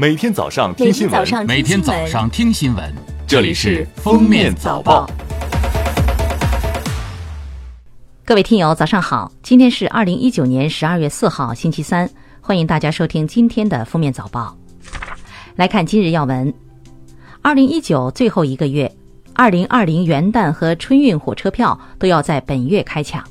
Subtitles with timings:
[0.00, 2.90] 每天早上听新闻，每天早上听新闻，
[3.26, 5.06] 这里是《封面早报》。
[8.24, 9.30] 各位听友，早上好！
[9.42, 12.08] 今天是二零一九年十二月四号，星期三，
[12.40, 14.56] 欢迎大家收听今天的《封面早报》。
[15.56, 16.54] 来看今日要闻：
[17.42, 18.90] 二零一九最后一个月，
[19.34, 23.22] 二零二零元旦和春运火车票都要在本月开抢。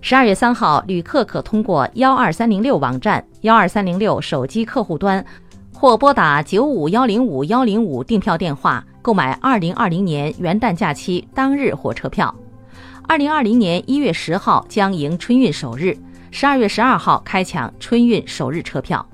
[0.00, 5.24] 十二月三号，旅客可通过幺二三零六网站、幺二三零六手机客户端
[5.78, 12.34] 或拨打九五幺零五幺零五订票电话购买二零二零年元旦假期当日火车票。
[13.06, 15.94] 二零二零年一月十号将迎春运首日，
[16.30, 19.06] 十二月十二号开抢春运首日车票。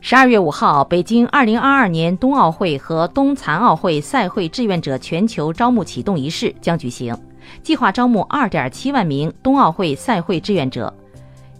[0.00, 7.16] 十二月五号，北京二零二二年冬奥会和冬残奥会赛会志愿者全球招募启动仪式将举行。
[7.62, 10.92] 计划招募2.7万名冬奥会赛会志愿者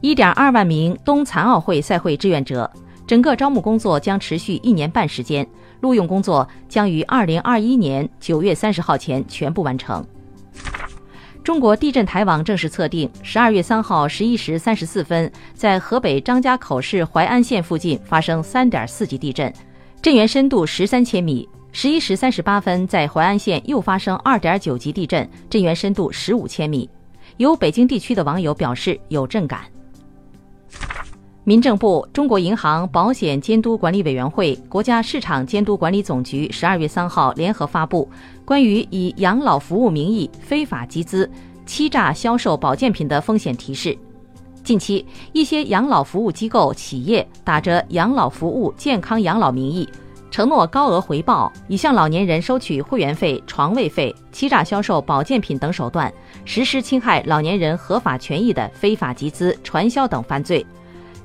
[0.02, 2.68] ，1.2万名冬残奥会赛会志愿者。
[3.08, 5.48] 整个招募工作将持续一年半时间，
[5.80, 10.06] 录用工作将于2021年9月30号前全部完成。
[11.42, 19.50] 中国地震台网正式测定，12月3号11时34分，在河北张家口市淮安县附近发生3.4级地震，
[20.02, 21.48] 震源深度13千米。
[21.72, 26.86] 十一时三十八分，在淮安县又发生二点九级地震，震源深度十五千米。
[27.38, 29.62] 有北京地区的网友表示有震感。
[31.48, 38.06] 民政部、中国银行保险监督管理委员会、国家市场监督管理总局十二月三号联合发布
[38.44, 41.26] 关于以养老服务名义非法集资、
[41.64, 43.96] 欺诈销售保健品的风险提示。
[44.62, 49.88] 近期，一些养老服务机构、企业打着养老服务、健康养老名义。
[50.30, 56.12] 承诺高额回报，以向老年人收取会员费、床位费，欺诈销售保健品等手段，
[56.44, 60.64] 实施侵害老年人合法权益的非法集资、传销等犯罪，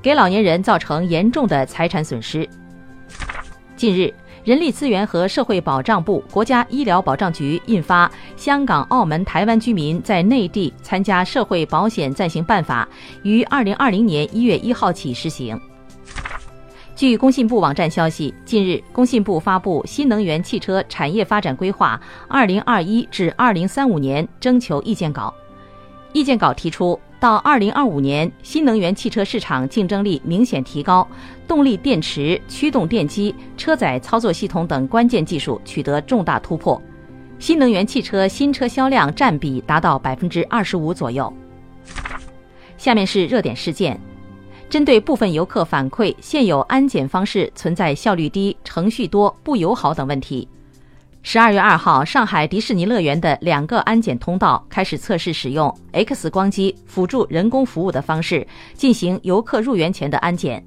[0.04, 2.48] 给老年人造成严重的财产损失。
[3.78, 12.86] 近日，人力资源和社会保障部、国家医疗保障局印发《香港、澳门、台湾居民在内地参加社会保险暂行办法》，
[13.24, 15.58] 于二零二零年一月一号起施行。
[16.98, 25.34] 据工信部网站消息，近日，工信部发布《新能源汽车产业发展规划（二零二一至二零三五年）》征求意见稿。
[26.12, 31.08] 意见稿提出，到二零二五年，新能源汽车市场竞争力明显提高，
[31.48, 36.82] 动力电池、驱动电机、车载操作系统等关键技术取得重大突破，
[37.40, 41.32] 新能源汽车新车销量占比达到百分之二十五左右。
[42.78, 43.98] 下面是热点事件。
[44.70, 50.46] 针对部分游客反馈现有安检方式存在效率低、程序多、不友好等问题，
[51.26, 58.46] 十二月二号，上海迪士尼乐园的两个安检通道开始测试使用 X 光机辅助人工服务的方式
[58.76, 60.64] 进行游客入园前的安检。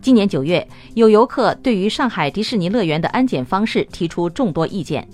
[0.00, 5.06] 今年九月，有游客对于上海迪士尼乐园的安检方式提出众多意见，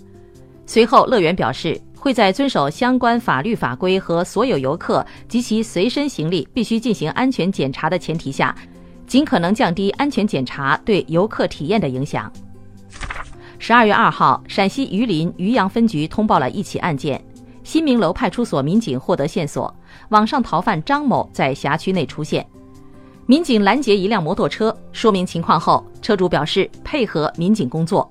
[0.67, 1.81] 随后乐园表示。
[2.05, 8.55] 会在遵守相关法律法规和所有游客及其随身行李必须进行安全检查的前提下，
[9.07, 12.31] 尽可能降低安全检查对游客体验的影响。
[13.59, 17.23] 十二月二号，陕西榆林榆阳分局通报了一起案件，
[17.63, 19.75] 新明楼派出所民警获得线索，
[20.11, 22.47] 网上逃犯张某在辖区内出现，
[23.27, 28.11] 民警拦截一辆摩托车，说明情况后，车主表示配合民警工作。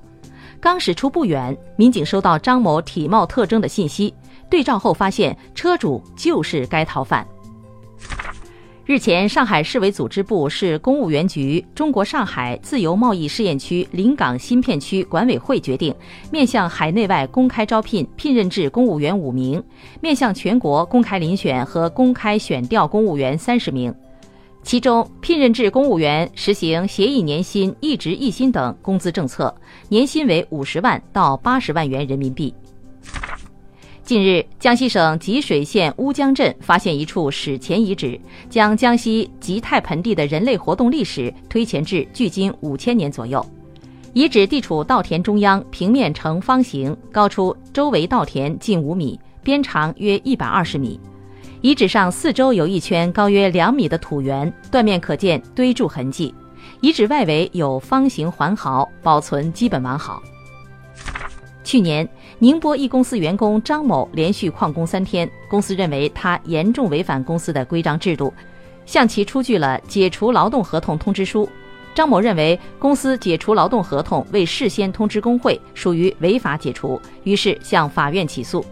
[0.60, 4.14] 刚驶出不远，民警收到张某体貌特征的信息，
[4.50, 7.28] 对照后发现车主就是该逃犯。
[8.86, 15.96] 日前，上海市委组织部、市公务员局、中国上海自由贸易试验区临港新片区管委会决定，
[16.30, 19.64] 面向海内外公开招聘聘任制公务员五名，
[20.02, 23.94] 面向全国公开遴选和公开选调公务员三十名。
[24.64, 29.54] 其中，聘任制公务员实行协议年薪、一职一薪等工资政策，
[29.88, 32.54] 年薪为五十万到八十万元人民币。
[34.14, 43.44] 近日，江西省吉水县乌江镇发现一处史前遗址，将江西吉泰盆地的人类活动历史推前至距今五千年左右。
[44.14, 51.00] 遗址地处稻田中央，平面呈方形，高出周围稻田近五米，边长约一百二十米。
[51.62, 56.32] 遗址上四周有一圈高约两米的土原，断面可见堆筑痕迹。
[56.82, 60.22] 遗址外围有方形环壕，保存基本完好。
[61.64, 62.08] 去年，
[62.40, 68.34] 宁波一公司员工张某连续旷工三天，公司认为他严重违反公司的规章制度，
[68.86, 71.48] 向其出具了解除劳动合同通知书。
[71.96, 78.66] 张某认为公司解除劳动合同未事先通知工会，属于违法解除，于是向法院起诉。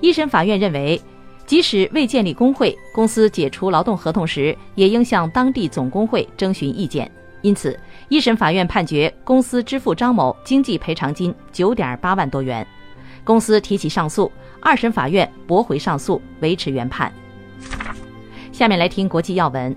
[0.00, 1.00] 一审法院认为。
[1.46, 7.08] 即使未建立工会，公司解除劳动合同时也应向当地总工会征询意见。
[7.40, 12.64] 因此，一审法院判决公司支付张某经济赔偿金九点八万多元，
[13.24, 14.30] 公司提起上诉，
[14.60, 17.12] 二审法院驳回上诉，维持原判。
[18.52, 19.74] 下面来听国际要闻。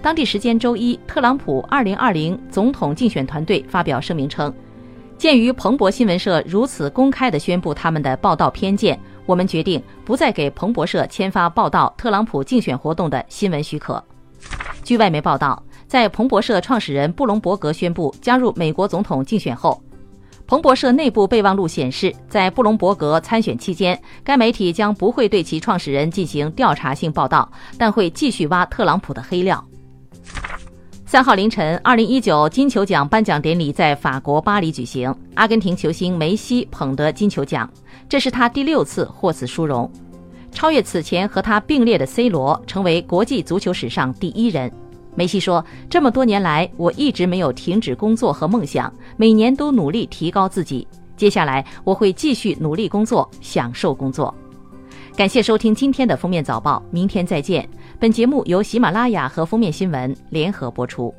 [0.00, 4.54] 当地时间周一，特朗普2020总统竞选团队发表声明称，
[5.18, 8.96] 鉴于彭博新闻社如此公开地宣布他们的报道偏见，
[9.26, 14.02] 我们决定不再给彭博社签发报道特朗普竞选活动的新闻许可。
[14.84, 15.60] 据外媒报道。
[15.86, 19.80] 在彭博社创始人布隆伯格宣布加入美国总统竞选后，
[20.46, 29.64] 彭博社内部备忘录显示，在布隆伯格参选期间，该媒体将不会对其创始人进行调查性报道，但会继续挖特朗普的黑料。
[31.04, 37.68] 三号凌晨，二零一九金球奖颁奖典礼在法国巴黎举行，阿根廷球星梅西捧得金球奖，
[38.08, 39.88] 这是他第六次获此殊荣，
[40.50, 44.70] 超越此前和他并列的 C 罗，成为国际足球史上第一人。
[45.16, 50.86] 梅西说：“这么多年来，我一直没有停止工作和梦想，每年都努力提高自己。
[51.16, 54.32] 接下来，我会继续努力工作，享受工作。”
[55.16, 57.66] 感谢收听今天的封面早报，明天再见。
[57.98, 61.12] 本节目由喜马拉雅和封面新闻联合播出。